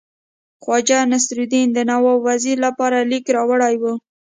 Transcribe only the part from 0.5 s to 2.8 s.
خواجه نصیرالدین د نواب وزیر